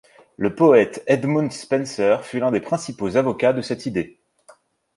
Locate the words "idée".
3.85-4.17